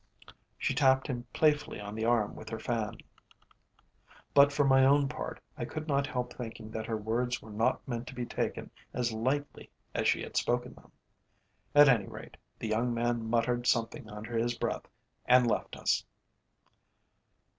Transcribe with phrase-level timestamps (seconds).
[0.57, 2.97] She tapped him playfully on the arm with her fan,
[4.33, 7.87] but for my own part I could not help thinking that her words were not
[7.87, 10.91] meant to be taken as lightly as she had spoken them.
[11.75, 14.87] At any rate, the young man muttered something under his breath
[15.27, 16.03] and left us.